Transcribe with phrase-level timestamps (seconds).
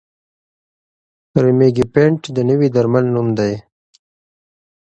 [1.43, 3.53] ریمیګیپینټ د نوي درمل نوم دی.